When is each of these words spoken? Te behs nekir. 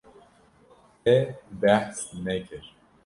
Te 1.03 1.15
behs 1.67 1.99
nekir. 2.29 2.65